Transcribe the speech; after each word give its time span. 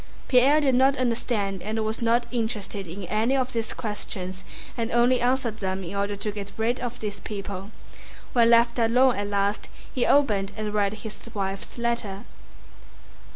Pierre 0.27 0.61
did 0.61 0.73
not 0.73 0.97
understand 0.97 1.61
and 1.61 1.85
was 1.85 2.01
not 2.01 2.25
interested 2.31 2.87
in 2.87 3.03
any 3.03 3.35
of 3.37 3.53
these 3.53 3.71
questions 3.71 4.43
and 4.75 4.89
only 4.91 5.21
answered 5.21 5.57
them 5.59 5.83
in 5.83 5.95
order 5.95 6.15
to 6.15 6.31
get 6.31 6.51
rid 6.57 6.79
of 6.79 6.99
these 6.99 7.19
people. 7.19 7.69
When 8.33 8.49
left 8.49 8.79
alone 8.79 9.15
at 9.15 9.27
last 9.27 9.67
he 9.93 10.07
opened 10.07 10.53
and 10.57 10.73
read 10.73 10.93
his 10.95 11.19
wife's 11.35 11.77
letter. 11.77 12.23